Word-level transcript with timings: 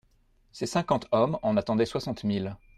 Ces 0.51 0.65
cinquante 0.65 1.05
hommes 1.11 1.37
en 1.43 1.57
attendaient 1.57 1.85
soixante 1.85 2.23
mille. 2.23 2.57